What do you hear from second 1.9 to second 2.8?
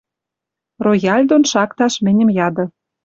мӹньӹм яды.